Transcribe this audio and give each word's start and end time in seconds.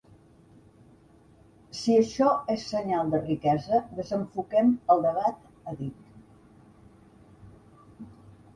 Si 1.79 1.97
això 1.97 2.29
és 2.53 2.63
senyal 2.71 3.11
de 3.15 3.21
riquesa, 3.25 3.83
desenfoquem 3.99 4.73
el 4.95 5.05
debat, 5.07 5.47
ha 5.65 5.77
dit. 5.85 6.11